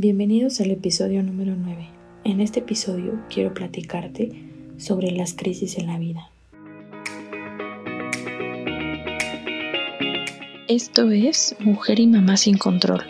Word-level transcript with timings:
Bienvenidos 0.00 0.60
al 0.60 0.70
episodio 0.70 1.24
número 1.24 1.56
9. 1.56 1.88
En 2.22 2.40
este 2.40 2.60
episodio 2.60 3.18
quiero 3.28 3.52
platicarte 3.52 4.30
sobre 4.76 5.10
las 5.10 5.34
crisis 5.34 5.76
en 5.76 5.88
la 5.88 5.98
vida. 5.98 6.30
Esto 10.68 11.10
es 11.10 11.56
Mujer 11.58 11.98
y 11.98 12.06
Mamá 12.06 12.36
sin 12.36 12.58
Control, 12.58 13.02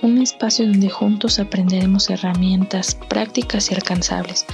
un 0.00 0.16
espacio 0.16 0.66
donde 0.66 0.88
juntos 0.88 1.38
aprenderemos 1.38 2.08
herramientas 2.08 2.94
prácticas 3.10 3.70
y 3.70 3.74
alcanzables 3.74 4.46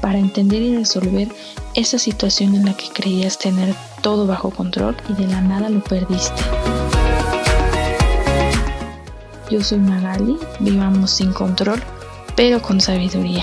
para 0.00 0.20
entender 0.20 0.62
y 0.62 0.76
resolver 0.76 1.26
esa 1.74 1.98
situación 1.98 2.54
en 2.54 2.66
la 2.66 2.76
que 2.76 2.86
creías 2.94 3.36
tener 3.36 3.74
todo 4.00 4.28
bajo 4.28 4.50
control 4.50 4.96
y 5.08 5.20
de 5.20 5.26
la 5.26 5.40
nada 5.40 5.70
lo 5.70 5.82
perdiste. 5.82 6.40
Yo 9.50 9.60
soy 9.62 9.78
Magali, 9.78 10.36
vivamos 10.60 11.10
sin 11.10 11.32
control, 11.32 11.80
pero 12.36 12.62
con 12.62 12.80
sabiduría. 12.80 13.42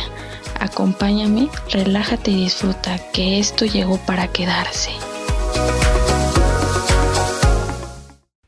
Acompáñame, 0.58 1.50
relájate 1.70 2.32
y 2.32 2.44
disfruta 2.46 2.98
que 3.12 3.40
esto 3.40 3.66
llegó 3.66 3.98
para 4.06 4.30
quedarse. 4.30 4.92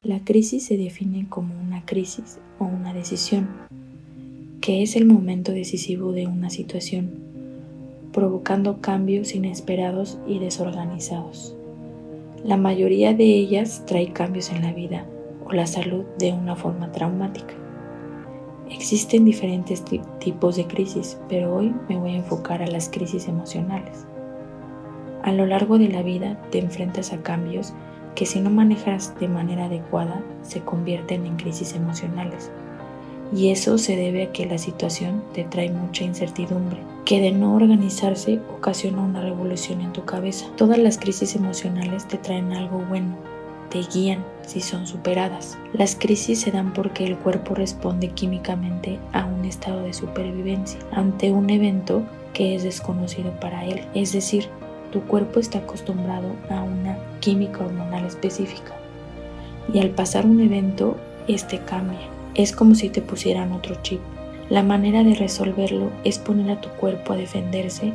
La 0.02 0.24
crisis 0.24 0.68
se 0.68 0.78
define 0.78 1.28
como 1.28 1.54
una 1.60 1.86
crisis 1.86 2.40
o 2.60 2.64
una 2.64 2.94
decisión, 2.94 3.50
que 4.62 4.82
es 4.82 4.96
el 4.96 5.06
momento 5.06 5.52
decisivo 5.52 6.14
de 6.14 6.28
una 6.28 6.50
situación, 6.50 7.12
provocando 8.14 8.80
cambios 8.80 9.36
inesperados 9.36 10.18
y 10.26 10.40
desorganizados. 10.40 11.58
La 12.42 12.56
mayoría 12.56 13.14
de 13.14 13.26
ellas 13.26 13.84
trae 13.86 14.14
cambios 14.14 14.50
en 14.50 14.62
la 14.62 14.72
vida 14.72 15.06
la 15.54 15.68
salud 15.68 16.06
de 16.18 16.34
una 16.34 16.56
forma 16.56 16.92
traumática. 16.92 17.54
Existen 18.70 19.26
diferentes 19.26 19.84
tipos 20.20 20.56
de 20.56 20.68
crisis, 20.68 21.18
pero 21.28 21.56
hoy 21.56 21.74
me 21.88 21.98
voy 21.98 22.12
a 22.12 22.18
enfocar 22.18 22.62
a 22.62 22.68
las 22.68 22.90
crisis 22.90 23.28
emocionales. 23.28 24.06
A 25.24 25.32
lo 25.32 25.46
largo 25.46 25.78
de 25.78 25.90
la 25.90 26.04
vida 26.04 26.40
te 26.52 26.60
enfrentas 26.60 27.12
a 27.12 27.22
cambios 27.22 27.74
que 28.16 28.26
si 28.26 28.40
no 28.40 28.50
manejas 28.50 29.18
de 29.20 29.28
manera 29.28 29.66
adecuada 29.66 30.22
se 30.44 30.62
convierten 30.62 31.26
en 31.26 31.36
crisis 31.38 31.74
emocionales. 31.74 32.52
Y 33.36 33.50
eso 33.50 33.78
se 33.78 33.96
debe 33.96 34.24
a 34.24 34.32
que 34.32 34.46
la 34.46 34.58
situación 34.58 35.24
te 35.34 35.44
trae 35.44 35.72
mucha 35.72 36.04
incertidumbre, 36.04 36.80
que 37.06 37.22
de 37.22 37.32
no 37.32 37.56
organizarse 37.56 38.40
ocasiona 38.56 39.02
una 39.02 39.22
revolución 39.22 39.82
en 39.82 39.94
tu 39.94 40.04
cabeza. 40.06 40.48
Todas 40.58 40.80
las 40.80 40.98
crisis 40.98 41.36
emocionales 41.36 42.08
te 42.08 42.18
traen 42.18 42.54
algo 42.54 42.84
bueno, 42.90 43.16
te 43.70 43.82
guían 43.82 44.24
si 44.46 44.62
son 44.62 44.88
superadas. 44.88 45.58
Las 45.74 45.96
crisis 45.96 46.42
se 46.42 46.52
dan 46.52 46.74
porque 46.74 47.06
el 47.06 47.18
cuerpo 47.18 47.56
responde 47.56 48.10
químicamente 48.10 49.00
a 49.14 49.26
un 49.26 49.46
estado 49.46 49.84
de 49.84 49.94
supervivencia 49.94 50.80
ante 50.92 51.32
un 51.32 51.50
evento 51.50 52.04
que 52.34 52.56
es 52.56 52.64
desconocido 52.64 53.32
para 53.40 53.66
él. 53.66 53.86
Es 53.94 54.14
decir, 54.14 54.48
tu 54.92 55.02
cuerpo 55.02 55.40
está 55.40 55.60
acostumbrado 55.60 56.30
a 56.50 56.64
una 56.64 56.98
química 57.20 57.64
hormonal 57.64 58.06
específica 58.06 58.74
y 59.72 59.80
al 59.80 59.92
pasar 59.92 60.26
un 60.26 60.40
evento, 60.40 60.98
este 61.28 61.60
cambia. 61.60 62.00
Es 62.34 62.52
como 62.52 62.74
si 62.74 62.90
te 62.90 63.02
pusieran 63.02 63.52
otro 63.52 63.76
chip. 63.84 64.00
La 64.50 64.64
manera 64.64 65.04
de 65.04 65.14
resolverlo 65.14 65.92
es 66.04 66.18
poner 66.18 66.50
a 66.50 66.62
tu 66.62 66.70
cuerpo 66.70 67.14
a 67.14 67.18
defenderse 67.18 67.94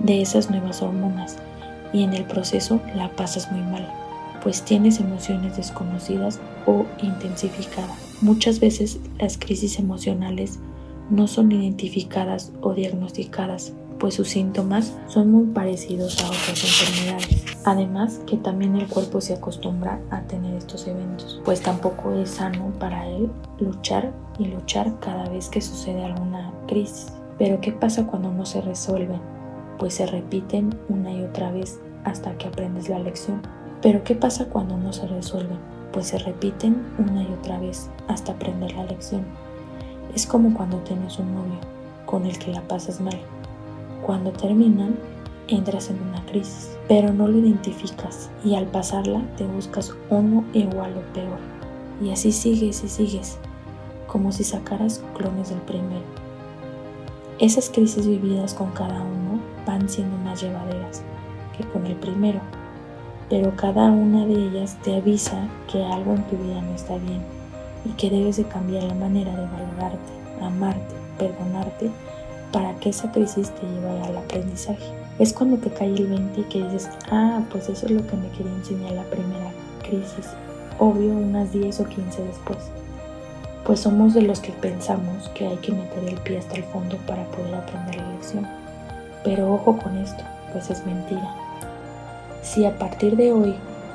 de 0.00 0.20
esas 0.20 0.50
nuevas 0.50 0.82
hormonas 0.82 1.38
y 1.94 2.02
en 2.02 2.12
el 2.12 2.24
proceso 2.24 2.80
la 2.94 3.08
pasas 3.08 3.50
muy 3.50 3.62
mal 3.62 3.88
pues 4.44 4.62
tienes 4.62 5.00
emociones 5.00 5.56
desconocidas 5.56 6.38
o 6.66 6.84
intensificadas. 7.02 7.96
Muchas 8.20 8.60
veces 8.60 9.00
las 9.18 9.38
crisis 9.38 9.78
emocionales 9.80 10.60
no 11.10 11.26
son 11.26 11.50
identificadas 11.50 12.52
o 12.60 12.74
diagnosticadas, 12.74 13.72
pues 13.98 14.14
sus 14.14 14.28
síntomas 14.28 14.94
son 15.08 15.30
muy 15.30 15.46
parecidos 15.46 16.22
a 16.22 16.26
otras 16.28 16.62
enfermedades. 16.62 17.44
Además 17.64 18.20
que 18.26 18.36
también 18.36 18.76
el 18.76 18.86
cuerpo 18.86 19.22
se 19.22 19.32
acostumbra 19.32 19.98
a 20.10 20.20
tener 20.22 20.54
estos 20.54 20.86
eventos, 20.86 21.40
pues 21.44 21.62
tampoco 21.62 22.12
es 22.12 22.28
sano 22.28 22.70
para 22.78 23.08
él 23.08 23.30
luchar 23.58 24.12
y 24.38 24.44
luchar 24.44 25.00
cada 25.00 25.26
vez 25.30 25.48
que 25.48 25.62
sucede 25.62 26.04
alguna 26.04 26.52
crisis. 26.66 27.10
Pero 27.38 27.60
¿qué 27.62 27.72
pasa 27.72 28.06
cuando 28.06 28.30
no 28.30 28.44
se 28.44 28.60
resuelven? 28.60 29.20
Pues 29.78 29.94
se 29.94 30.06
repiten 30.06 30.78
una 30.90 31.12
y 31.12 31.22
otra 31.22 31.50
vez 31.50 31.80
hasta 32.04 32.36
que 32.36 32.48
aprendes 32.48 32.90
la 32.90 32.98
lección. 32.98 33.40
Pero 33.84 34.02
¿qué 34.02 34.14
pasa 34.14 34.46
cuando 34.46 34.78
no 34.78 34.94
se 34.94 35.06
resuelven? 35.06 35.58
Pues 35.92 36.06
se 36.06 36.18
repiten 36.18 36.82
una 36.96 37.22
y 37.22 37.30
otra 37.38 37.60
vez 37.60 37.90
hasta 38.08 38.32
aprender 38.32 38.72
la 38.72 38.86
lección. 38.86 39.26
Es 40.14 40.26
como 40.26 40.54
cuando 40.54 40.78
tienes 40.78 41.18
un 41.18 41.34
novio 41.34 41.58
con 42.06 42.24
el 42.24 42.38
que 42.38 42.50
la 42.50 42.62
pasas 42.62 43.02
mal. 43.02 43.20
Cuando 44.06 44.30
terminan, 44.30 44.96
entras 45.48 45.90
en 45.90 46.00
una 46.00 46.24
crisis, 46.24 46.70
pero 46.88 47.12
no 47.12 47.28
lo 47.28 47.36
identificas 47.36 48.30
y 48.42 48.54
al 48.54 48.64
pasarla 48.64 49.20
te 49.36 49.44
buscas 49.44 49.94
uno 50.08 50.44
igual 50.54 50.94
o 50.96 51.12
peor. 51.12 51.38
Y 52.02 52.10
así 52.10 52.32
sigues 52.32 52.82
y 52.84 52.88
sigues, 52.88 53.36
como 54.06 54.32
si 54.32 54.44
sacaras 54.44 55.04
clones 55.14 55.50
del 55.50 55.60
primero. 55.60 56.06
Esas 57.38 57.68
crisis 57.68 58.06
vividas 58.06 58.54
con 58.54 58.70
cada 58.70 59.02
uno 59.02 59.42
van 59.66 59.90
siendo 59.90 60.16
más 60.16 60.40
llevaderas 60.40 61.02
que 61.54 61.64
con 61.68 61.84
el 61.84 61.96
primero 61.96 62.40
pero 63.28 63.54
cada 63.56 63.90
una 63.90 64.26
de 64.26 64.34
ellas 64.34 64.76
te 64.82 64.96
avisa 64.96 65.48
que 65.70 65.84
algo 65.84 66.14
en 66.14 66.22
tu 66.24 66.36
vida 66.36 66.60
no 66.60 66.74
está 66.74 66.96
bien 66.96 67.22
y 67.84 67.90
que 67.90 68.10
debes 68.10 68.36
de 68.36 68.44
cambiar 68.44 68.84
la 68.84 68.94
manera 68.94 69.30
de 69.30 69.46
valorarte, 69.46 70.12
amarte, 70.42 70.94
perdonarte 71.18 71.90
para 72.52 72.74
que 72.76 72.90
esa 72.90 73.10
crisis 73.10 73.50
te 73.50 73.66
lleve 73.66 74.00
al 74.02 74.16
aprendizaje. 74.16 74.84
Es 75.18 75.32
cuando 75.32 75.56
te 75.56 75.70
cae 75.70 75.94
el 75.94 76.06
20 76.06 76.40
y 76.40 76.44
que 76.44 76.62
dices, 76.62 76.88
ah, 77.10 77.40
pues 77.50 77.68
eso 77.68 77.86
es 77.86 77.92
lo 77.92 78.06
que 78.06 78.16
me 78.16 78.28
quería 78.30 78.52
enseñar 78.52 78.92
la 78.92 79.04
primera 79.04 79.50
crisis, 79.82 80.26
obvio 80.78 81.12
unas 81.12 81.52
10 81.52 81.80
o 81.80 81.84
15 81.84 82.22
después. 82.24 82.58
Pues 83.64 83.80
somos 83.80 84.12
de 84.14 84.22
los 84.22 84.40
que 84.40 84.52
pensamos 84.52 85.28
que 85.30 85.46
hay 85.46 85.56
que 85.56 85.72
meter 85.72 86.04
el 86.04 86.18
pie 86.20 86.38
hasta 86.38 86.56
el 86.56 86.64
fondo 86.64 86.96
para 87.06 87.24
poder 87.30 87.54
aprender 87.54 87.96
la 87.96 88.12
lección. 88.12 88.46
Pero 89.24 89.54
ojo 89.54 89.78
con 89.78 89.96
esto, 89.96 90.22
pues 90.52 90.70
es 90.70 90.84
mentira. 90.84 91.43
Si 92.44 92.66
a 92.66 92.78
partir 92.78 93.16
de 93.16 93.32
hoy 93.32 93.54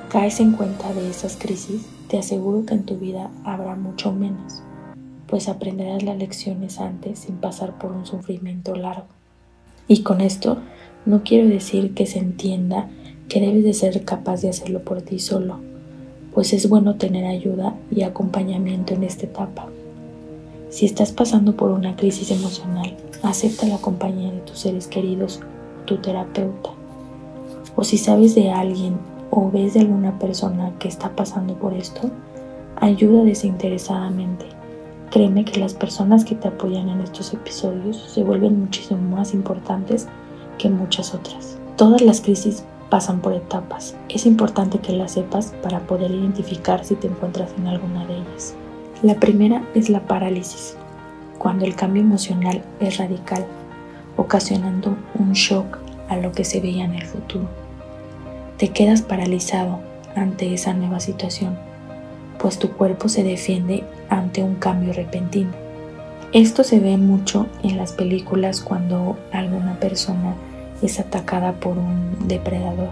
caes 0.09 0.39
en 0.39 0.53
cuenta 0.53 0.91
de 0.91 1.07
esas 1.07 1.37
crisis, 1.37 1.85
te 2.07 2.17
aseguro 2.17 2.65
que 2.65 2.73
en 2.73 2.83
tu 2.83 2.97
vida 2.97 3.29
habrá 3.45 3.75
mucho 3.75 4.11
menos, 4.11 4.63
pues 5.27 5.47
aprenderás 5.47 6.01
las 6.01 6.17
lecciones 6.17 6.79
antes 6.79 7.19
sin 7.19 7.35
pasar 7.35 7.77
por 7.77 7.91
un 7.91 8.07
sufrimiento 8.07 8.75
largo. 8.75 9.05
Y 9.87 10.01
con 10.01 10.19
esto 10.19 10.57
no 11.05 11.21
quiero 11.23 11.47
decir 11.47 11.93
que 11.93 12.07
se 12.07 12.17
entienda 12.17 12.89
que 13.29 13.39
debes 13.39 13.63
de 13.63 13.75
ser 13.75 14.03
capaz 14.03 14.41
de 14.41 14.49
hacerlo 14.49 14.83
por 14.83 15.03
ti 15.03 15.19
solo, 15.19 15.59
pues 16.33 16.51
es 16.51 16.67
bueno 16.67 16.95
tener 16.95 17.25
ayuda 17.25 17.75
y 17.91 18.01
acompañamiento 18.01 18.95
en 18.95 19.03
esta 19.03 19.27
etapa. 19.27 19.67
Si 20.71 20.87
estás 20.87 21.11
pasando 21.11 21.55
por 21.55 21.69
una 21.69 21.95
crisis 21.95 22.31
emocional, 22.31 22.97
acepta 23.21 23.67
la 23.67 23.77
compañía 23.77 24.31
de 24.31 24.39
tus 24.39 24.57
seres 24.57 24.87
queridos, 24.87 25.39
tu 25.85 25.97
terapeuta 25.97 26.78
o 27.75 27.83
si 27.83 27.97
sabes 27.97 28.35
de 28.35 28.51
alguien 28.51 28.97
o 29.31 29.49
ves 29.51 29.73
de 29.73 29.81
alguna 29.81 30.17
persona 30.19 30.73
que 30.79 30.87
está 30.87 31.09
pasando 31.15 31.53
por 31.55 31.73
esto, 31.73 32.09
ayuda 32.77 33.23
desinteresadamente. 33.23 34.45
Créeme 35.11 35.45
que 35.45 35.59
las 35.59 35.73
personas 35.73 36.23
que 36.23 36.35
te 36.35 36.47
apoyan 36.47 36.89
en 36.89 37.01
estos 37.01 37.33
episodios 37.33 37.97
se 37.97 38.23
vuelven 38.23 38.59
muchísimo 38.59 39.01
más 39.15 39.33
importantes 39.33 40.07
que 40.57 40.69
muchas 40.69 41.13
otras. 41.15 41.57
Todas 41.77 42.01
las 42.01 42.21
crisis 42.21 42.63
pasan 42.89 43.21
por 43.21 43.33
etapas. 43.33 43.95
Es 44.09 44.25
importante 44.25 44.79
que 44.79 44.93
las 44.93 45.13
sepas 45.13 45.53
para 45.63 45.79
poder 45.79 46.11
identificar 46.11 46.83
si 46.83 46.95
te 46.95 47.07
encuentras 47.07 47.51
en 47.57 47.67
alguna 47.67 48.05
de 48.05 48.15
ellas. 48.15 48.55
La 49.01 49.15
primera 49.15 49.63
es 49.75 49.89
la 49.89 50.01
parálisis, 50.01 50.75
cuando 51.37 51.65
el 51.65 51.75
cambio 51.75 52.01
emocional 52.01 52.61
es 52.79 52.97
radical, 52.97 53.45
ocasionando 54.17 54.95
un 55.17 55.31
shock 55.31 55.77
a 56.09 56.17
lo 56.17 56.31
que 56.31 56.43
se 56.43 56.59
veía 56.59 56.85
en 56.85 56.95
el 56.95 57.05
futuro 57.05 57.47
te 58.59 58.67
quedas 58.67 59.01
paralizado 59.01 59.79
ante 60.17 60.53
esa 60.53 60.73
nueva 60.73 60.99
situación, 60.99 61.57
pues 62.39 62.59
tu 62.59 62.71
cuerpo 62.71 63.07
se 63.07 63.23
defiende 63.23 63.85
ante 64.09 64.43
un 64.43 64.55
cambio 64.55 64.91
repentino. 64.91 65.51
Esto 66.33 66.65
se 66.65 66.81
ve 66.81 66.97
mucho 66.97 67.47
en 67.63 67.77
las 67.77 67.93
películas 67.93 68.59
cuando 68.59 69.17
alguna 69.31 69.79
persona 69.79 70.35
es 70.81 70.99
atacada 70.99 71.53
por 71.53 71.77
un 71.77 72.27
depredador, 72.27 72.89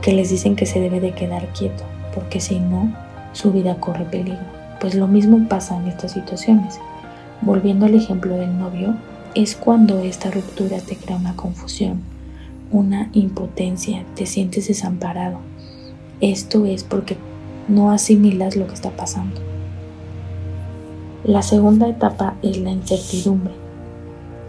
que 0.00 0.14
les 0.14 0.30
dicen 0.30 0.56
que 0.56 0.64
se 0.64 0.80
debe 0.80 0.98
de 0.98 1.12
quedar 1.12 1.46
quieto, 1.48 1.84
porque 2.14 2.40
si 2.40 2.58
no, 2.58 2.90
su 3.34 3.52
vida 3.52 3.76
corre 3.76 4.06
peligro. 4.06 4.46
Pues 4.80 4.94
lo 4.94 5.08
mismo 5.08 5.46
pasa 5.46 5.76
en 5.76 5.88
estas 5.88 6.12
situaciones. 6.12 6.80
Volviendo 7.42 7.84
al 7.84 7.94
ejemplo 7.94 8.34
del 8.36 8.58
novio, 8.58 8.94
es 9.34 9.56
cuando 9.56 9.98
esta 10.00 10.30
ruptura 10.30 10.78
te 10.78 10.96
crea 10.96 11.16
una 11.16 11.34
confusión, 11.34 12.02
una 12.70 13.10
impotencia, 13.12 14.04
te 14.14 14.26
sientes 14.26 14.68
desamparado. 14.68 15.38
Esto 16.20 16.66
es 16.66 16.84
porque 16.84 17.16
no 17.68 17.90
asimilas 17.90 18.56
lo 18.56 18.66
que 18.66 18.74
está 18.74 18.90
pasando. 18.90 19.40
La 21.24 21.42
segunda 21.42 21.88
etapa 21.88 22.34
es 22.42 22.58
la 22.58 22.70
incertidumbre. 22.70 23.54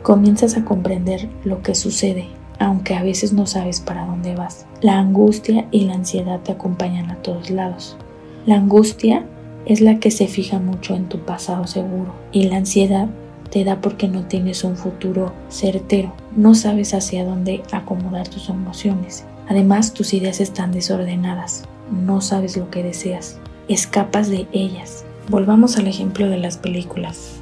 Comienzas 0.04 0.56
a 0.56 0.66
comprender 0.66 1.30
lo 1.44 1.64
que 1.64 1.74
sucede, 1.74 2.28
aunque 2.60 2.96
a 2.96 3.02
veces 3.02 3.34
no 3.34 3.48
sabes 3.48 3.80
para 3.80 4.06
dónde 4.06 4.36
vas. 4.36 4.68
La 4.82 5.00
angustia 5.00 5.68
y 5.72 5.86
la 5.86 5.96
ansiedad 5.96 6.42
te 6.42 6.52
acompañan 6.52 7.10
a 7.10 7.16
todos 7.16 7.50
lados. 7.50 7.98
La 8.46 8.58
angustia 8.58 9.26
es 9.66 9.82
la 9.82 10.00
que 10.00 10.12
se 10.12 10.28
fija 10.28 10.60
mucho 10.60 10.96
en 10.96 11.10
tu 11.10 11.20
pasado 11.20 11.66
seguro 11.66 12.14
y 12.32 12.44
la 12.44 12.58
ansiedad 12.58 13.08
te 13.56 13.64
da 13.64 13.80
porque 13.80 14.10
no 14.10 14.26
tienes 14.26 14.66
un 14.66 14.76
futuro 14.76 15.32
certero, 15.48 16.12
no 16.36 16.56
sabes 16.56 16.94
hacia 16.94 17.24
dónde 17.24 17.64
acomodar 17.72 18.28
tus 18.28 18.50
emociones. 18.50 19.24
Además, 19.48 19.94
tus 19.94 20.14
ideas 20.14 20.42
están 20.42 20.74
desordenadas, 20.74 21.64
no 21.90 22.20
sabes 22.20 22.58
lo 22.58 22.70
que 22.70 22.84
deseas, 22.84 23.40
escapas 23.70 24.30
de 24.30 24.46
ellas. 24.52 25.06
Volvamos 25.30 25.78
al 25.78 25.88
ejemplo 25.88 26.28
de 26.28 26.38
las 26.38 26.58
películas. 26.58 27.38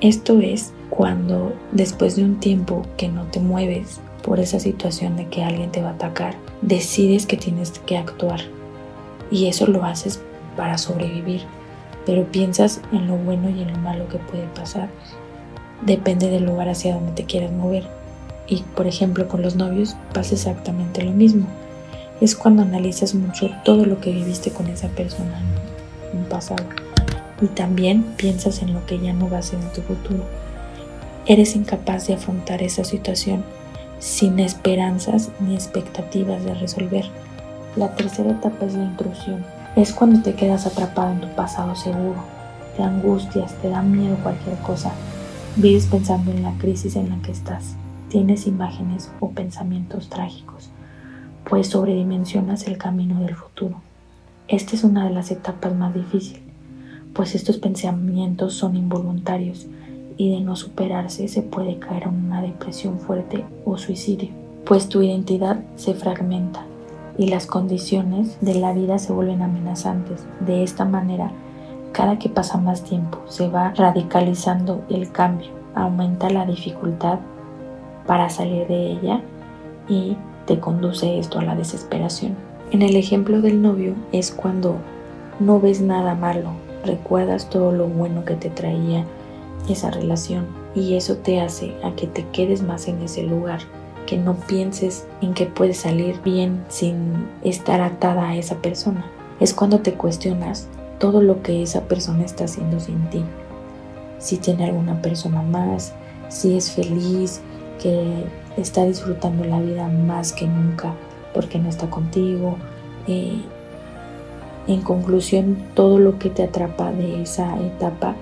Esto 0.00 0.38
es 0.38 0.72
cuando 0.88 1.52
después 1.72 2.14
de 2.14 2.22
un 2.22 2.38
tiempo 2.38 2.82
que 2.96 3.08
no 3.08 3.24
te 3.24 3.40
mueves 3.40 4.00
por 4.22 4.38
esa 4.38 4.60
situación 4.60 5.16
de 5.16 5.26
que 5.26 5.42
alguien 5.42 5.72
te 5.72 5.82
va 5.82 5.88
a 5.88 5.94
atacar, 5.94 6.36
decides 6.62 7.26
que 7.26 7.38
tienes 7.38 7.72
que 7.86 7.98
actuar. 7.98 8.38
Y 9.32 9.48
eso 9.48 9.66
lo 9.66 9.84
haces 9.84 10.22
para 10.56 10.78
sobrevivir, 10.78 11.40
pero 12.06 12.22
piensas 12.30 12.80
en 12.92 13.08
lo 13.08 13.16
bueno 13.16 13.50
y 13.50 13.62
en 13.62 13.72
lo 13.72 13.78
malo 13.78 14.06
que 14.06 14.18
puede 14.18 14.46
pasar. 14.54 14.90
Depende 15.82 16.30
del 16.30 16.44
lugar 16.44 16.68
hacia 16.68 16.94
donde 16.94 17.12
te 17.12 17.24
quieras 17.24 17.52
mover. 17.52 17.84
Y 18.48 18.62
por 18.62 18.86
ejemplo 18.86 19.28
con 19.28 19.42
los 19.42 19.56
novios 19.56 19.96
pasa 20.12 20.34
exactamente 20.34 21.02
lo 21.02 21.12
mismo. 21.12 21.46
Es 22.20 22.34
cuando 22.34 22.62
analizas 22.62 23.14
mucho 23.14 23.50
todo 23.64 23.84
lo 23.84 24.00
que 24.00 24.12
viviste 24.12 24.50
con 24.50 24.68
esa 24.68 24.88
persona 24.88 25.40
en 26.12 26.20
un 26.20 26.24
pasado. 26.24 26.64
Y 27.40 27.46
también 27.48 28.02
piensas 28.16 28.62
en 28.62 28.72
lo 28.72 28.86
que 28.86 28.98
ya 28.98 29.12
no 29.12 29.28
va 29.28 29.38
a 29.38 29.42
ser 29.42 29.60
en 29.60 29.72
tu 29.72 29.82
futuro. 29.82 30.24
Eres 31.26 31.56
incapaz 31.56 32.06
de 32.06 32.14
afrontar 32.14 32.62
esa 32.62 32.84
situación 32.84 33.44
sin 33.98 34.38
esperanzas 34.38 35.30
ni 35.40 35.54
expectativas 35.54 36.44
de 36.44 36.54
resolver. 36.54 37.04
La 37.76 37.94
tercera 37.94 38.30
etapa 38.30 38.64
es 38.66 38.74
la 38.74 38.84
intrusión. 38.84 39.44
Es 39.74 39.92
cuando 39.92 40.22
te 40.22 40.34
quedas 40.34 40.66
atrapado 40.66 41.12
en 41.12 41.20
tu 41.20 41.28
pasado 41.28 41.74
seguro. 41.74 42.24
Te 42.76 42.82
angustias, 42.82 43.52
te 43.60 43.68
da 43.68 43.82
miedo 43.82 44.16
cualquier 44.22 44.56
cosa. 44.58 44.92
Vives 45.58 45.86
pensando 45.86 46.32
en 46.32 46.42
la 46.42 46.52
crisis 46.58 46.96
en 46.96 47.08
la 47.08 47.16
que 47.22 47.32
estás. 47.32 47.76
Tienes 48.10 48.46
imágenes 48.46 49.10
o 49.20 49.30
pensamientos 49.30 50.10
trágicos, 50.10 50.68
pues 51.48 51.68
sobredimensionas 51.68 52.66
el 52.66 52.76
camino 52.76 53.22
del 53.22 53.34
futuro. 53.34 53.80
Esta 54.48 54.76
es 54.76 54.84
una 54.84 55.06
de 55.06 55.14
las 55.14 55.30
etapas 55.30 55.74
más 55.74 55.94
difíciles, 55.94 56.42
pues 57.14 57.34
estos 57.34 57.56
pensamientos 57.56 58.52
son 58.52 58.76
involuntarios 58.76 59.66
y 60.18 60.30
de 60.30 60.42
no 60.42 60.56
superarse 60.56 61.26
se 61.26 61.40
puede 61.40 61.78
caer 61.78 62.02
en 62.02 62.26
una 62.26 62.42
depresión 62.42 62.98
fuerte 62.98 63.42
o 63.64 63.78
suicidio, 63.78 64.28
pues 64.66 64.90
tu 64.90 65.00
identidad 65.00 65.64
se 65.76 65.94
fragmenta 65.94 66.66
y 67.16 67.28
las 67.28 67.46
condiciones 67.46 68.36
de 68.42 68.56
la 68.56 68.74
vida 68.74 68.98
se 68.98 69.10
vuelven 69.14 69.40
amenazantes. 69.40 70.26
De 70.40 70.62
esta 70.62 70.84
manera, 70.84 71.32
cada 71.96 72.18
que 72.18 72.28
pasa 72.28 72.58
más 72.58 72.82
tiempo 72.82 73.20
se 73.26 73.48
va 73.48 73.72
radicalizando 73.74 74.84
el 74.90 75.10
cambio, 75.10 75.48
aumenta 75.74 76.28
la 76.28 76.44
dificultad 76.44 77.20
para 78.06 78.28
salir 78.28 78.68
de 78.68 78.90
ella 78.92 79.22
y 79.88 80.14
te 80.44 80.60
conduce 80.60 81.18
esto 81.18 81.38
a 81.38 81.44
la 81.44 81.54
desesperación. 81.54 82.34
En 82.70 82.82
el 82.82 82.96
ejemplo 82.96 83.40
del 83.40 83.62
novio 83.62 83.94
es 84.12 84.30
cuando 84.30 84.76
no 85.40 85.58
ves 85.58 85.80
nada 85.80 86.14
malo, 86.14 86.50
recuerdas 86.84 87.48
todo 87.48 87.72
lo 87.72 87.86
bueno 87.86 88.26
que 88.26 88.34
te 88.34 88.50
traía 88.50 89.06
esa 89.66 89.90
relación 89.90 90.44
y 90.74 90.96
eso 90.96 91.16
te 91.16 91.40
hace 91.40 91.72
a 91.82 91.92
que 91.92 92.06
te 92.06 92.26
quedes 92.28 92.62
más 92.62 92.88
en 92.88 93.00
ese 93.00 93.22
lugar, 93.22 93.60
que 94.04 94.18
no 94.18 94.34
pienses 94.34 95.06
en 95.22 95.32
que 95.32 95.46
puedes 95.46 95.78
salir 95.78 96.20
bien 96.22 96.62
sin 96.68 97.26
estar 97.42 97.80
atada 97.80 98.28
a 98.28 98.36
esa 98.36 98.56
persona. 98.56 99.02
Es 99.40 99.54
cuando 99.54 99.80
te 99.80 99.94
cuestionas 99.94 100.68
todo 100.98 101.22
lo 101.22 101.42
que 101.42 101.62
esa 101.62 101.82
persona 101.82 102.24
está 102.24 102.44
haciendo 102.44 102.80
sin 102.80 103.08
ti. 103.10 103.24
Si 104.18 104.38
tiene 104.38 104.64
alguna 104.64 105.02
persona 105.02 105.42
más, 105.42 105.92
si 106.28 106.56
es 106.56 106.72
feliz, 106.72 107.40
que 107.80 108.24
está 108.56 108.84
disfrutando 108.84 109.44
la 109.44 109.60
vida 109.60 109.88
más 109.88 110.32
que 110.32 110.46
nunca 110.46 110.94
porque 111.34 111.58
no 111.58 111.68
está 111.68 111.88
contigo. 111.88 112.56
Eh, 113.06 113.42
en 114.66 114.80
conclusión, 114.80 115.58
todo 115.74 115.98
lo 115.98 116.18
que 116.18 116.30
te 116.30 116.42
atrapa 116.42 116.90
de 116.90 117.22
esa 117.22 117.60
etapa 117.60 118.16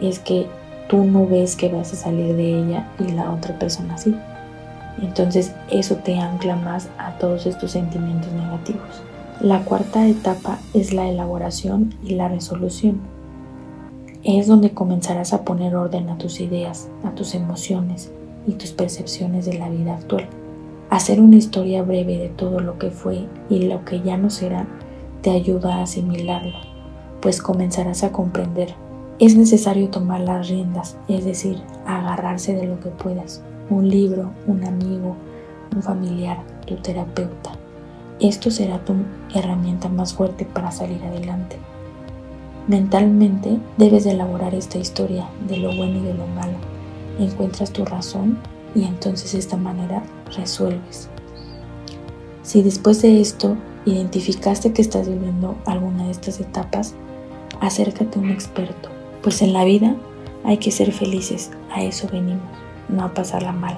es 0.00 0.18
que 0.18 0.46
tú 0.88 1.04
no 1.04 1.26
ves 1.26 1.56
que 1.56 1.68
vas 1.68 1.92
a 1.92 1.96
salir 1.96 2.36
de 2.36 2.60
ella 2.60 2.88
y 2.98 3.12
la 3.12 3.32
otra 3.32 3.58
persona 3.58 3.96
sí. 3.96 4.14
Entonces 5.00 5.54
eso 5.70 5.96
te 5.96 6.18
ancla 6.18 6.56
más 6.56 6.88
a 6.98 7.12
todos 7.18 7.46
estos 7.46 7.70
sentimientos 7.72 8.32
negativos. 8.32 9.02
La 9.40 9.64
cuarta 9.64 10.06
etapa 10.06 10.58
es 10.74 10.92
la 10.92 11.08
elaboración 11.08 11.94
y 12.04 12.14
la 12.14 12.28
resolución. 12.28 13.00
Es 14.24 14.46
donde 14.46 14.72
comenzarás 14.72 15.32
a 15.32 15.44
poner 15.44 15.76
orden 15.76 16.08
a 16.08 16.18
tus 16.18 16.40
ideas, 16.40 16.88
a 17.04 17.10
tus 17.10 17.34
emociones 17.34 18.10
y 18.46 18.52
tus 18.52 18.72
percepciones 18.72 19.46
de 19.46 19.58
la 19.58 19.68
vida 19.68 19.94
actual. 19.94 20.26
Hacer 20.90 21.20
una 21.20 21.36
historia 21.36 21.82
breve 21.82 22.18
de 22.18 22.28
todo 22.28 22.60
lo 22.60 22.78
que 22.78 22.90
fue 22.90 23.26
y 23.50 23.66
lo 23.66 23.84
que 23.84 24.00
ya 24.02 24.16
no 24.16 24.30
será 24.30 24.66
te 25.22 25.30
ayuda 25.30 25.76
a 25.76 25.82
asimilarlo, 25.82 26.58
pues 27.20 27.42
comenzarás 27.42 28.04
a 28.04 28.12
comprender 28.12 28.74
es 29.18 29.34
necesario 29.34 29.88
tomar 29.88 30.20
las 30.20 30.50
riendas, 30.50 30.98
es 31.08 31.24
decir, 31.24 31.62
agarrarse 31.86 32.54
de 32.54 32.66
lo 32.66 32.78
que 32.80 32.90
puedas. 32.90 33.42
Un 33.70 33.88
libro, 33.88 34.30
un 34.46 34.62
amigo, 34.62 35.16
un 35.74 35.82
familiar, 35.82 36.36
tu 36.66 36.76
terapeuta. 36.76 37.55
Esto 38.20 38.50
será 38.50 38.84
tu 38.84 38.94
herramienta 39.34 39.88
más 39.88 40.14
fuerte 40.14 40.44
para 40.44 40.70
salir 40.70 41.02
adelante. 41.04 41.56
Mentalmente 42.66 43.58
debes 43.76 44.04
de 44.04 44.12
elaborar 44.12 44.54
esta 44.54 44.78
historia 44.78 45.28
de 45.46 45.58
lo 45.58 45.74
bueno 45.74 45.98
y 45.98 46.02
de 46.02 46.14
lo 46.14 46.26
malo. 46.26 46.56
Encuentras 47.18 47.72
tu 47.72 47.84
razón 47.84 48.38
y 48.74 48.84
entonces 48.84 49.32
de 49.32 49.38
esta 49.38 49.56
manera 49.56 50.02
resuelves. 50.36 51.08
Si 52.42 52.62
después 52.62 53.02
de 53.02 53.20
esto 53.20 53.56
identificaste 53.84 54.72
que 54.72 54.82
estás 54.82 55.08
viviendo 55.08 55.56
alguna 55.66 56.04
de 56.04 56.10
estas 56.10 56.40
etapas, 56.40 56.94
acércate 57.60 58.18
a 58.18 58.22
un 58.22 58.30
experto 58.30 58.96
pues 59.26 59.42
en 59.42 59.52
la 59.52 59.64
vida 59.64 59.96
hay 60.44 60.58
que 60.58 60.70
ser 60.70 60.92
felices, 60.92 61.50
a 61.74 61.82
eso 61.82 62.06
venimos, 62.12 62.44
no 62.88 63.02
a 63.02 63.12
pasarla 63.12 63.50
mal. 63.50 63.76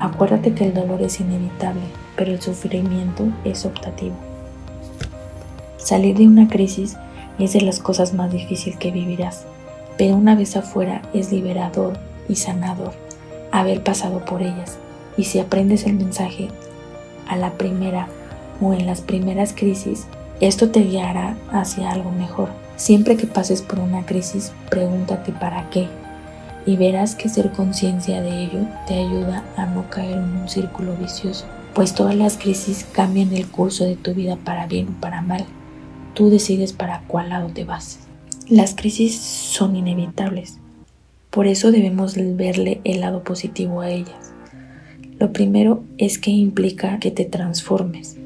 Acuérdate 0.00 0.52
que 0.52 0.64
el 0.64 0.74
dolor 0.74 1.00
es 1.00 1.20
inevitable, 1.20 1.82
pero 2.18 2.32
el 2.32 2.42
sufrimiento 2.42 3.28
es 3.44 3.64
optativo. 3.64 4.16
Salir 5.78 6.18
de 6.18 6.26
una 6.26 6.48
crisis 6.48 6.96
es 7.38 7.52
de 7.54 7.60
las 7.62 7.78
cosas 7.78 8.12
más 8.12 8.30
difíciles 8.30 8.78
que 8.78 8.90
vivirás, 8.90 9.46
pero 9.96 10.16
una 10.16 10.34
vez 10.34 10.56
afuera 10.56 11.00
es 11.14 11.32
liberador 11.32 11.96
y 12.28 12.34
sanador 12.34 12.92
haber 13.52 13.82
pasado 13.82 14.24
por 14.24 14.42
ellas. 14.42 14.76
Y 15.16 15.24
si 15.24 15.38
aprendes 15.38 15.86
el 15.86 15.94
mensaje 15.94 16.48
a 17.28 17.36
la 17.36 17.52
primera 17.52 18.08
o 18.60 18.74
en 18.74 18.84
las 18.84 19.00
primeras 19.00 19.54
crisis, 19.54 20.06
esto 20.40 20.70
te 20.70 20.80
guiará 20.80 21.36
hacia 21.50 21.90
algo 21.90 22.10
mejor. 22.10 22.50
Siempre 22.76 23.16
que 23.16 23.26
pases 23.26 23.62
por 23.62 23.78
una 23.78 24.04
crisis, 24.04 24.52
pregúntate 24.68 25.32
para 25.32 25.70
qué 25.70 25.88
y 26.68 26.76
verás 26.76 27.14
que 27.14 27.30
ser 27.30 27.50
conciencia 27.52 28.20
de 28.20 28.44
ello 28.44 28.60
te 28.86 28.94
ayuda 28.94 29.42
a 29.56 29.64
no 29.64 29.88
caer 29.88 30.18
en 30.18 30.36
un 30.36 30.48
círculo 30.50 30.94
vicioso, 30.96 31.46
pues 31.74 31.94
todas 31.94 32.14
las 32.14 32.36
crisis 32.36 32.86
cambian 32.92 33.32
el 33.32 33.46
curso 33.46 33.84
de 33.84 33.96
tu 33.96 34.14
vida 34.14 34.36
para 34.36 34.66
bien 34.66 34.88
o 34.88 35.00
para 35.00 35.22
mal. 35.22 35.44
Tú 36.14 36.30
decides 36.30 36.72
para 36.72 37.02
cuál 37.06 37.30
lado 37.30 37.48
te 37.48 37.64
vas. 37.64 38.00
Las 38.48 38.74
crisis 38.74 39.18
son 39.18 39.76
inevitables, 39.76 40.58
por 41.30 41.46
eso 41.46 41.70
debemos 41.70 42.16
verle 42.16 42.80
el 42.84 43.00
lado 43.00 43.22
positivo 43.22 43.82
a 43.82 43.90
ellas. 43.90 44.32
Lo 45.18 45.32
primero 45.32 45.84
es 45.98 46.18
que 46.18 46.30
implica 46.30 46.98
que 46.98 47.10
te 47.10 47.24
transformes, 47.24 48.16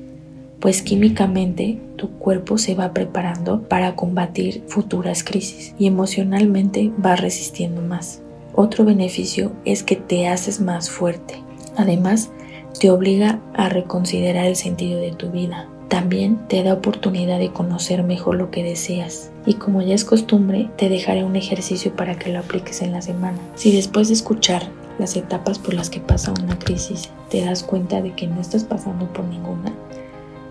pues 0.60 0.82
químicamente 0.82 1.80
tu 1.96 2.10
cuerpo 2.10 2.58
se 2.58 2.76
va 2.76 2.92
preparando 2.92 3.62
para 3.62 3.96
combatir 3.96 4.62
futuras 4.68 5.24
crisis 5.24 5.74
y 5.78 5.88
emocionalmente 5.88 6.92
va 7.04 7.16
resistiendo 7.16 7.82
más. 7.82 8.22
Otro 8.54 8.84
beneficio 8.84 9.52
es 9.64 9.82
que 9.82 9.96
te 9.96 10.28
haces 10.28 10.60
más 10.60 10.88
fuerte. 10.88 11.34
Además, 11.76 12.30
te 12.78 12.90
obliga 12.90 13.40
a 13.54 13.68
reconsiderar 13.68 14.46
el 14.46 14.56
sentido 14.56 15.00
de 15.00 15.12
tu 15.12 15.30
vida. 15.30 15.68
También 15.88 16.38
te 16.48 16.62
da 16.62 16.74
oportunidad 16.74 17.38
de 17.38 17.52
conocer 17.52 18.02
mejor 18.02 18.36
lo 18.36 18.50
que 18.50 18.62
deseas. 18.62 19.30
Y 19.44 19.54
como 19.54 19.82
ya 19.82 19.94
es 19.94 20.04
costumbre, 20.04 20.70
te 20.76 20.88
dejaré 20.88 21.24
un 21.24 21.36
ejercicio 21.36 21.94
para 21.94 22.18
que 22.18 22.32
lo 22.32 22.38
apliques 22.38 22.80
en 22.80 22.92
la 22.92 23.02
semana. 23.02 23.38
Si 23.54 23.74
después 23.74 24.08
de 24.08 24.14
escuchar 24.14 24.62
las 24.98 25.16
etapas 25.16 25.58
por 25.58 25.74
las 25.74 25.90
que 25.90 26.00
pasa 26.00 26.32
una 26.42 26.58
crisis 26.58 27.10
te 27.30 27.44
das 27.44 27.62
cuenta 27.62 28.02
de 28.02 28.12
que 28.12 28.26
no 28.26 28.40
estás 28.40 28.64
pasando 28.64 29.10
por 29.12 29.24
ninguna, 29.24 29.72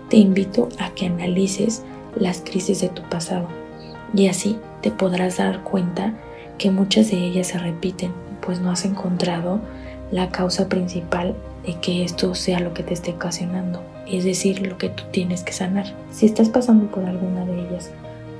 te 0.08 0.16
invito 0.16 0.68
a 0.78 0.90
que 0.90 1.06
analices 1.06 1.82
las 2.16 2.40
crisis 2.40 2.80
de 2.80 2.88
tu 2.88 3.02
pasado 3.08 3.48
y 4.14 4.28
así 4.28 4.58
te 4.82 4.90
podrás 4.90 5.38
dar 5.38 5.62
cuenta 5.62 6.14
que 6.58 6.70
muchas 6.70 7.10
de 7.10 7.16
ellas 7.16 7.48
se 7.48 7.58
repiten, 7.58 8.12
pues 8.40 8.60
no 8.60 8.70
has 8.70 8.84
encontrado 8.84 9.60
la 10.10 10.28
causa 10.28 10.68
principal 10.68 11.34
de 11.66 11.74
que 11.74 12.04
esto 12.04 12.34
sea 12.34 12.60
lo 12.60 12.74
que 12.74 12.82
te 12.82 12.94
esté 12.94 13.12
ocasionando, 13.12 13.82
es 14.06 14.24
decir, 14.24 14.66
lo 14.66 14.78
que 14.78 14.88
tú 14.88 15.04
tienes 15.10 15.42
que 15.42 15.52
sanar. 15.52 15.86
Si 16.10 16.26
estás 16.26 16.48
pasando 16.48 16.86
por 16.86 17.04
alguna 17.04 17.44
de 17.44 17.60
ellas 17.60 17.90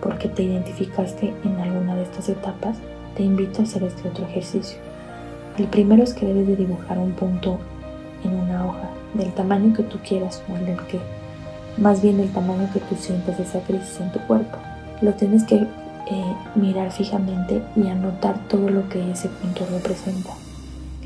porque 0.00 0.28
te 0.28 0.42
identificaste 0.42 1.32
en 1.44 1.56
alguna 1.60 1.94
de 1.94 2.02
estas 2.02 2.28
etapas, 2.28 2.76
te 3.16 3.22
invito 3.22 3.60
a 3.60 3.64
hacer 3.64 3.84
este 3.84 4.08
otro 4.08 4.26
ejercicio. 4.26 4.78
El 5.58 5.66
primero 5.66 6.02
es 6.02 6.14
que 6.14 6.26
debes 6.26 6.46
de 6.46 6.56
dibujar 6.56 6.98
un 6.98 7.12
punto 7.12 7.58
en 8.24 8.34
una 8.34 8.66
hoja 8.66 8.90
del 9.14 9.32
tamaño 9.32 9.74
que 9.74 9.82
tú 9.82 9.98
quieras 10.06 10.42
o 10.48 10.54
del 10.54 10.78
que 10.86 10.98
más 11.76 12.02
bien 12.02 12.18
del 12.18 12.30
tamaño 12.32 12.68
que 12.72 12.80
tú 12.80 12.96
sientas 12.96 13.38
esa 13.38 13.60
crisis 13.60 14.00
en 14.00 14.10
tu 14.12 14.18
cuerpo. 14.20 14.58
Lo 15.00 15.12
tienes 15.14 15.44
que 15.44 15.56
eh, 15.56 16.36
mirar 16.54 16.90
fijamente 16.92 17.62
y 17.76 17.88
anotar 17.88 18.38
todo 18.48 18.68
lo 18.68 18.88
que 18.88 19.10
ese 19.10 19.28
punto 19.28 19.66
representa. 19.70 20.32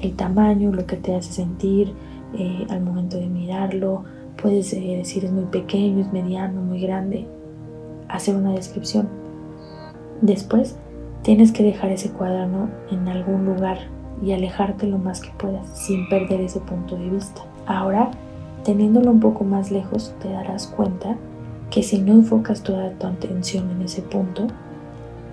El 0.00 0.14
tamaño, 0.14 0.72
lo 0.72 0.86
que 0.86 0.96
te 0.96 1.14
hace 1.14 1.32
sentir 1.32 1.92
eh, 2.38 2.66
al 2.70 2.82
momento 2.82 3.16
de 3.16 3.26
mirarlo. 3.26 4.04
Puedes 4.40 4.72
eh, 4.72 4.96
decir 4.96 5.24
es 5.24 5.32
muy 5.32 5.44
pequeño, 5.44 6.00
es 6.00 6.12
mediano, 6.12 6.60
muy 6.60 6.80
grande. 6.80 7.26
Hacer 8.08 8.36
una 8.36 8.52
descripción. 8.52 9.08
Después 10.20 10.76
tienes 11.22 11.52
que 11.52 11.62
dejar 11.62 11.90
ese 11.90 12.10
cuaderno 12.10 12.68
en 12.90 13.08
algún 13.08 13.46
lugar 13.46 13.78
y 14.22 14.32
alejarte 14.32 14.86
lo 14.86 14.98
más 14.98 15.20
que 15.20 15.30
puedas 15.36 15.68
sin 15.78 16.08
perder 16.08 16.40
ese 16.40 16.60
punto 16.60 16.96
de 16.96 17.10
vista. 17.10 17.42
Ahora, 17.66 18.10
teniéndolo 18.64 19.10
un 19.10 19.20
poco 19.20 19.44
más 19.44 19.70
lejos, 19.70 20.14
te 20.20 20.30
darás 20.30 20.66
cuenta 20.66 21.16
que 21.70 21.82
si 21.82 22.00
no 22.00 22.12
enfocas 22.12 22.62
toda 22.62 22.90
tu 22.92 23.06
atención 23.06 23.70
en 23.70 23.82
ese 23.82 24.02
punto, 24.02 24.46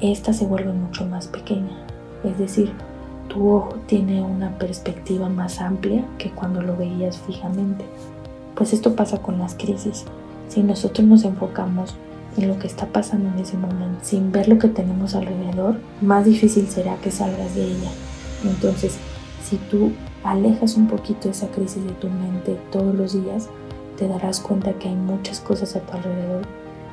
esta 0.02 0.34
se 0.34 0.46
vuelve 0.46 0.74
mucho 0.74 1.06
más 1.06 1.28
pequeña. 1.28 1.86
Es 2.24 2.38
decir, 2.38 2.74
tu 3.34 3.52
ojo 3.52 3.76
tiene 3.88 4.22
una 4.22 4.58
perspectiva 4.60 5.28
más 5.28 5.60
amplia 5.60 6.06
que 6.18 6.30
cuando 6.30 6.62
lo 6.62 6.78
veías 6.78 7.18
fijamente. 7.18 7.84
Pues 8.56 8.74
esto 8.74 8.96
pasa 8.96 9.18
con 9.18 9.40
las 9.40 9.56
crisis. 9.56 10.06
Si 10.50 10.62
nosotros 10.62 11.08
nos 11.08 11.24
enfocamos 11.24 11.96
en 12.38 12.48
lo 12.48 12.60
que 12.60 12.68
está 12.68 12.86
pasando 12.86 13.30
en 13.30 13.40
ese 13.40 13.58
momento 13.58 14.00
sin 14.04 14.32
ver 14.32 14.48
lo 14.48 14.60
que 14.60 14.68
tenemos 14.68 15.16
alrededor, 15.16 15.80
más 16.02 16.26
difícil 16.26 16.68
será 16.68 16.96
que 16.98 17.10
salgas 17.10 17.56
de 17.56 17.66
ella. 17.66 17.90
Entonces, 18.44 18.98
si 19.44 19.58
tú 19.58 19.92
alejas 20.24 20.76
un 20.76 20.88
poquito 20.88 21.30
esa 21.30 21.48
crisis 21.48 21.84
de 21.84 21.92
tu 21.94 22.10
mente 22.10 22.60
todos 22.72 22.94
los 22.94 23.14
días, 23.14 23.50
te 23.98 24.08
darás 24.08 24.40
cuenta 24.40 24.74
que 24.74 24.90
hay 24.90 24.96
muchas 24.96 25.40
cosas 25.40 25.76
a 25.76 25.80
tu 25.80 25.98
alrededor 25.98 26.44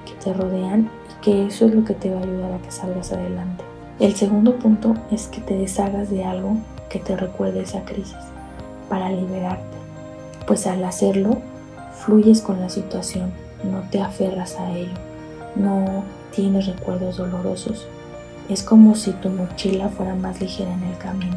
que 0.06 0.12
te 0.24 0.32
rodean 0.32 0.90
y 1.10 1.22
que 1.22 1.46
eso 1.46 1.66
es 1.66 1.74
lo 1.74 1.84
que 1.84 1.94
te 1.94 2.12
va 2.12 2.20
a 2.20 2.22
ayudar 2.22 2.52
a 2.52 2.62
que 2.62 2.70
salgas 2.70 3.12
adelante. 3.12 3.69
El 4.00 4.16
segundo 4.16 4.56
punto 4.56 4.94
es 5.10 5.26
que 5.26 5.42
te 5.42 5.58
deshagas 5.58 6.08
de 6.08 6.24
algo 6.24 6.56
que 6.88 6.98
te 6.98 7.16
recuerde 7.16 7.60
esa 7.60 7.84
crisis 7.84 8.16
para 8.88 9.12
liberarte, 9.12 9.76
pues 10.46 10.66
al 10.66 10.82
hacerlo 10.84 11.36
fluyes 11.92 12.40
con 12.40 12.60
la 12.60 12.70
situación, 12.70 13.30
no 13.62 13.82
te 13.90 14.00
aferras 14.00 14.56
a 14.56 14.72
ello, 14.72 14.94
no 15.54 16.02
tienes 16.34 16.66
recuerdos 16.66 17.18
dolorosos. 17.18 17.86
Es 18.48 18.62
como 18.62 18.94
si 18.94 19.12
tu 19.12 19.28
mochila 19.28 19.90
fuera 19.90 20.14
más 20.14 20.40
ligera 20.40 20.72
en 20.72 20.82
el 20.84 20.96
camino 20.96 21.36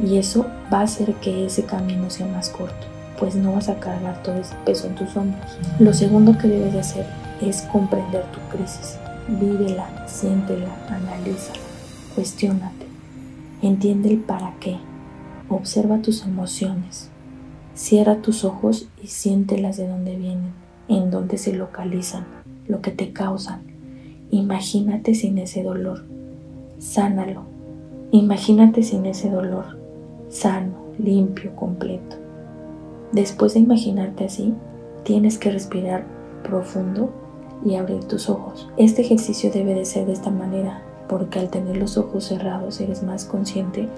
y 0.00 0.18
eso 0.18 0.46
va 0.72 0.78
a 0.78 0.84
hacer 0.84 1.12
que 1.14 1.44
ese 1.46 1.64
camino 1.64 2.08
sea 2.08 2.26
más 2.26 2.50
corto, 2.50 2.86
pues 3.18 3.34
no 3.34 3.52
vas 3.52 3.68
a 3.68 3.80
cargar 3.80 4.22
todo 4.22 4.36
ese 4.36 4.54
peso 4.64 4.86
en 4.86 4.94
tus 4.94 5.16
hombros. 5.16 5.58
Lo 5.80 5.92
segundo 5.92 6.38
que 6.38 6.46
debes 6.46 6.72
de 6.72 6.80
hacer 6.80 7.06
es 7.40 7.62
comprender 7.62 8.24
tu 8.26 8.38
crisis. 8.56 8.96
Vívela, 9.26 9.88
siéntela, 10.06 10.68
analízala, 10.88 11.63
cuestiónate, 12.14 12.86
entiende 13.62 14.10
el 14.10 14.18
para 14.18 14.54
qué, 14.60 14.76
observa 15.48 16.02
tus 16.02 16.24
emociones, 16.24 17.10
cierra 17.74 18.22
tus 18.22 18.44
ojos 18.44 18.88
y 19.02 19.08
siéntelas 19.08 19.76
de 19.76 19.88
dónde 19.88 20.16
vienen, 20.16 20.52
en 20.88 21.10
dónde 21.10 21.38
se 21.38 21.52
localizan, 21.52 22.24
lo 22.68 22.80
que 22.80 22.90
te 22.90 23.12
causan. 23.12 23.62
Imagínate 24.30 25.14
sin 25.14 25.38
ese 25.38 25.62
dolor, 25.62 26.04
sánalo. 26.78 27.42
Imagínate 28.10 28.82
sin 28.82 29.06
ese 29.06 29.28
dolor, 29.28 29.78
sano, 30.28 30.74
limpio, 30.98 31.54
completo. 31.56 32.16
Después 33.12 33.54
de 33.54 33.60
imaginarte 33.60 34.24
así, 34.24 34.54
tienes 35.04 35.38
que 35.38 35.50
respirar 35.50 36.06
profundo 36.42 37.12
y 37.64 37.74
abrir 37.76 38.04
tus 38.04 38.28
ojos. 38.28 38.68
Este 38.76 39.02
ejercicio 39.02 39.50
debe 39.50 39.74
de 39.74 39.84
ser 39.84 40.06
de 40.06 40.12
esta 40.12 40.30
manera, 40.30 40.82
porque 41.14 41.38
al 41.38 41.48
tener 41.48 41.76
los 41.76 41.96
ojos 41.96 42.24
cerrados 42.24 42.80
eres 42.80 43.04
más 43.04 43.24
consciente 43.24 43.88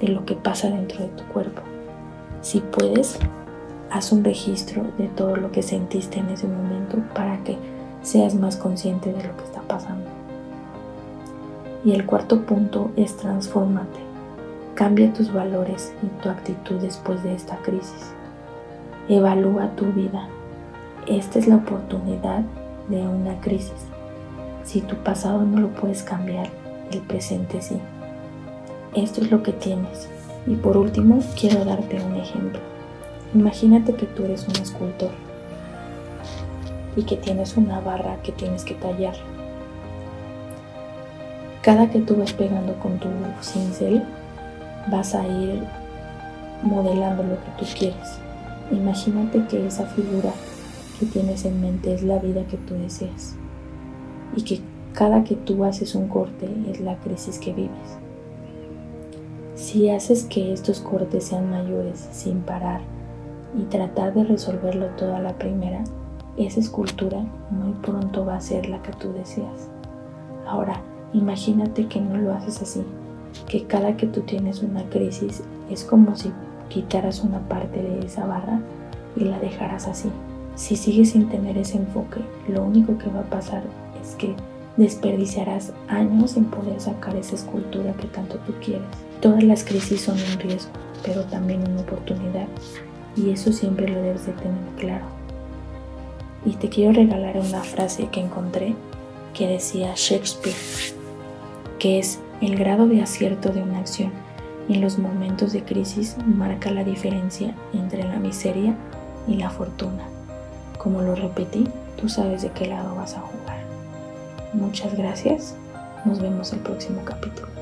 de 0.00 0.06
lo 0.06 0.24
que 0.24 0.36
pasa 0.36 0.70
dentro 0.70 1.00
de 1.00 1.08
tu 1.08 1.24
cuerpo. 1.24 1.62
Si 2.42 2.60
puedes, 2.60 3.18
haz 3.90 4.12
un 4.12 4.22
registro 4.22 4.84
de 4.96 5.08
todo 5.08 5.34
lo 5.34 5.50
que 5.50 5.64
sentiste 5.64 6.20
en 6.20 6.28
ese 6.28 6.46
momento 6.46 6.98
para 7.12 7.42
que 7.42 7.56
seas 8.02 8.36
más 8.36 8.56
consciente 8.56 9.12
de 9.12 9.16
lo 9.16 9.36
que 9.36 9.42
está 9.42 9.62
pasando. 9.62 10.06
Y 11.84 11.90
el 11.90 12.06
cuarto 12.06 12.42
punto 12.42 12.92
es 12.94 13.16
transformarte. 13.16 13.98
Cambia 14.76 15.12
tus 15.12 15.32
valores 15.32 15.92
y 16.04 16.22
tu 16.22 16.28
actitud 16.28 16.76
después 16.76 17.20
de 17.24 17.34
esta 17.34 17.56
crisis. 17.62 18.12
Evalúa 19.08 19.74
tu 19.74 19.86
vida. 19.86 20.28
Esta 21.08 21.40
es 21.40 21.48
la 21.48 21.56
oportunidad 21.56 22.44
de 22.88 23.00
una 23.08 23.40
crisis. 23.40 23.88
Si 24.62 24.82
tu 24.82 24.94
pasado 24.94 25.42
no 25.42 25.58
lo 25.58 25.70
puedes 25.70 26.04
cambiar, 26.04 26.59
el 26.90 27.00
presente 27.00 27.60
sí. 27.62 27.76
Esto 28.94 29.22
es 29.22 29.30
lo 29.30 29.42
que 29.42 29.52
tienes. 29.52 30.08
Y 30.46 30.56
por 30.56 30.76
último, 30.76 31.20
quiero 31.38 31.64
darte 31.64 32.00
un 32.02 32.16
ejemplo. 32.16 32.60
Imagínate 33.34 33.94
que 33.94 34.06
tú 34.06 34.24
eres 34.24 34.48
un 34.48 34.56
escultor 34.56 35.10
y 36.96 37.02
que 37.04 37.16
tienes 37.16 37.56
una 37.56 37.80
barra 37.80 38.20
que 38.22 38.32
tienes 38.32 38.64
que 38.64 38.74
tallar. 38.74 39.14
Cada 41.62 41.90
que 41.90 42.00
tú 42.00 42.16
vas 42.16 42.32
pegando 42.32 42.74
con 42.80 42.98
tu 42.98 43.08
cincel, 43.42 44.02
vas 44.90 45.14
a 45.14 45.26
ir 45.26 45.62
modelando 46.62 47.22
lo 47.22 47.36
que 47.36 47.50
tú 47.58 47.66
quieres. 47.78 48.18
Imagínate 48.72 49.44
que 49.46 49.66
esa 49.66 49.86
figura 49.86 50.32
que 50.98 51.06
tienes 51.06 51.44
en 51.44 51.60
mente 51.60 51.94
es 51.94 52.02
la 52.02 52.18
vida 52.18 52.44
que 52.46 52.56
tú 52.56 52.74
deseas 52.74 53.36
y 54.36 54.42
que 54.42 54.60
cada 54.94 55.24
que 55.24 55.36
tú 55.36 55.64
haces 55.64 55.94
un 55.94 56.08
corte 56.08 56.48
es 56.68 56.80
la 56.80 56.96
crisis 56.98 57.38
que 57.38 57.52
vives. 57.52 57.98
Si 59.54 59.90
haces 59.90 60.24
que 60.24 60.52
estos 60.52 60.80
cortes 60.80 61.24
sean 61.24 61.50
mayores 61.50 62.08
sin 62.12 62.40
parar 62.40 62.80
y 63.56 63.64
tratar 63.64 64.14
de 64.14 64.24
resolverlo 64.24 64.86
toda 64.96 65.20
la 65.20 65.34
primera, 65.34 65.84
esa 66.36 66.60
escultura 66.60 67.24
muy 67.50 67.72
pronto 67.82 68.24
va 68.24 68.36
a 68.36 68.40
ser 68.40 68.68
la 68.68 68.82
que 68.82 68.92
tú 68.92 69.12
deseas. 69.12 69.68
Ahora, 70.46 70.80
imagínate 71.12 71.86
que 71.86 72.00
no 72.00 72.16
lo 72.16 72.32
haces 72.32 72.62
así, 72.62 72.82
que 73.48 73.64
cada 73.64 73.96
que 73.96 74.06
tú 74.06 74.22
tienes 74.22 74.62
una 74.62 74.82
crisis 74.88 75.42
es 75.70 75.84
como 75.84 76.16
si 76.16 76.32
quitaras 76.68 77.22
una 77.22 77.40
parte 77.40 77.82
de 77.82 78.06
esa 78.06 78.26
barra 78.26 78.60
y 79.16 79.24
la 79.24 79.38
dejaras 79.38 79.86
así. 79.86 80.10
Si 80.54 80.76
sigues 80.76 81.10
sin 81.10 81.28
tener 81.28 81.58
ese 81.58 81.78
enfoque, 81.78 82.20
lo 82.48 82.64
único 82.64 82.96
que 82.98 83.10
va 83.10 83.20
a 83.20 83.30
pasar 83.30 83.62
es 84.00 84.14
que 84.14 84.34
desperdiciarás 84.76 85.72
años 85.88 86.36
en 86.36 86.46
poder 86.46 86.80
sacar 86.80 87.16
esa 87.16 87.34
escultura 87.34 87.92
que 87.94 88.06
tanto 88.06 88.36
tú 88.46 88.54
quieres. 88.64 88.86
Todas 89.20 89.42
las 89.42 89.64
crisis 89.64 90.00
son 90.00 90.16
un 90.16 90.38
riesgo, 90.38 90.70
pero 91.04 91.22
también 91.24 91.68
una 91.68 91.82
oportunidad, 91.82 92.46
y 93.16 93.30
eso 93.30 93.52
siempre 93.52 93.88
lo 93.88 94.00
debes 94.00 94.26
de 94.26 94.32
tener 94.32 94.74
claro. 94.76 95.06
Y 96.44 96.52
te 96.54 96.68
quiero 96.68 96.92
regalar 96.92 97.36
una 97.36 97.62
frase 97.62 98.08
que 98.08 98.20
encontré 98.20 98.74
que 99.34 99.46
decía 99.46 99.92
Shakespeare, 99.94 100.56
que 101.78 101.98
es 101.98 102.18
el 102.40 102.56
grado 102.56 102.86
de 102.86 103.02
acierto 103.02 103.50
de 103.50 103.62
una 103.62 103.78
acción 103.78 104.10
en 104.70 104.80
los 104.80 104.98
momentos 104.98 105.52
de 105.52 105.64
crisis 105.64 106.16
marca 106.24 106.70
la 106.70 106.84
diferencia 106.84 107.54
entre 107.72 108.04
la 108.04 108.20
miseria 108.20 108.76
y 109.26 109.34
la 109.34 109.50
fortuna. 109.50 110.04
Como 110.78 111.02
lo 111.02 111.16
repetí, 111.16 111.66
tú 112.00 112.08
sabes 112.08 112.42
de 112.42 112.50
qué 112.52 112.66
lado 112.66 112.94
vas 112.94 113.16
a 113.16 113.20
jugar. 113.20 113.39
Muchas 114.52 114.96
gracias. 114.96 115.54
Nos 116.04 116.20
vemos 116.20 116.52
el 116.52 116.60
próximo 116.60 117.02
capítulo. 117.04 117.59